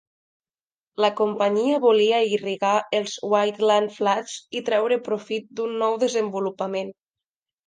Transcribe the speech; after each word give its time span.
La 1.03 1.09
companyia 1.17 1.75
volia 1.83 2.21
irrigar 2.35 2.71
els 3.01 3.13
Wheatland 3.35 3.93
Flats 3.99 4.39
i 4.61 4.63
treure 4.71 4.99
profit 5.11 5.47
d'un 5.61 5.77
nou 5.85 6.01
desenvolupament. 6.07 6.93